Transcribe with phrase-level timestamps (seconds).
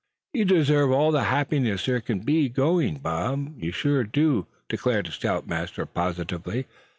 [0.33, 5.11] "You deserve all the happiness there can be going, Bob, sure you do," declared the
[5.11, 6.65] scoutmaster, positively.